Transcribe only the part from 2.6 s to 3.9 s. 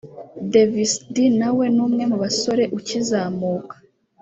ukizamuka